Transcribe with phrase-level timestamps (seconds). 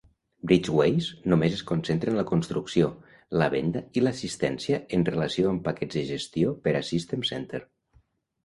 [0.51, 2.89] BridgeWays només es concentra en la construcció,
[3.43, 7.63] la venda i l"assistència en relació amb paquets de gestió per a System Centre.